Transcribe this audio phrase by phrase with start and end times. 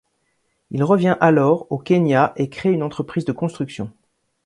[0.71, 3.91] Il revient, alors, au Kenya et crée une entreprise de construction.